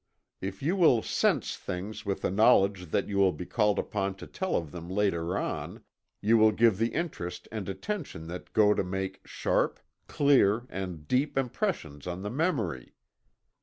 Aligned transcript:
If 0.41 0.63
you 0.63 0.75
will 0.75 1.03
"sense" 1.03 1.55
things 1.55 2.07
with 2.07 2.21
the 2.23 2.31
knowledge 2.31 2.87
that 2.89 3.07
you 3.07 3.17
will 3.19 3.31
be 3.33 3.45
called 3.45 3.77
upon 3.77 4.15
to 4.15 4.25
tell 4.25 4.55
of 4.55 4.71
them 4.71 4.89
later 4.89 5.37
on, 5.37 5.83
you 6.21 6.39
will 6.39 6.51
give 6.51 6.79
the 6.79 6.95
interest 6.95 7.47
and 7.51 7.69
attention 7.69 8.25
that 8.25 8.51
go 8.51 8.73
to 8.73 8.83
make 8.83 9.21
sharp, 9.27 9.79
clear 10.07 10.65
and 10.71 11.07
deep 11.07 11.37
impressions 11.37 12.07
on 12.07 12.23
the 12.23 12.31
memory. 12.31 12.95